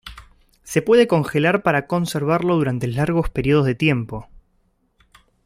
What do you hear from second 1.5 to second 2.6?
para conservarlo